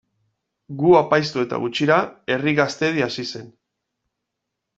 Gu 0.77 0.93
apaiztu 0.99 1.43
eta 1.47 1.59
gutxira 1.65 1.99
Herri 2.37 2.55
Gaztedi 2.61 3.05
hasi 3.11 3.27
zen. 3.35 3.53